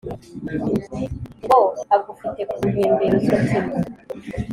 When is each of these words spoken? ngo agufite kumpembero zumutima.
ngo 1.43 1.59
agufite 1.95 2.41
kumpembero 2.49 3.17
zumutima. 3.23 3.75